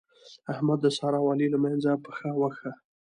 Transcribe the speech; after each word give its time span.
احمد 0.53 0.79
د 0.81 0.87
سارا 0.97 1.19
او 1.21 1.27
علي 1.31 1.47
له 1.53 1.59
منځه 1.65 1.91
پښه 2.05 2.29
وکښه. 2.41 2.71